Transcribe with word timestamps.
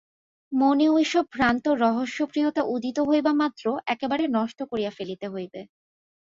মনে 0.51 0.85
ঐ-সব 0.91 1.25
ভ্রান্ত 1.31 1.65
রহস্যপ্রিয়তা 1.83 2.61
উদিত 2.67 2.97
হইবামাত্র 3.09 3.63
একেবারে 3.87 4.23
নষ্ট 4.37 4.59
করিয়া 4.71 4.91
ফেলিতে 4.91 5.27
হইবে। 5.27 5.61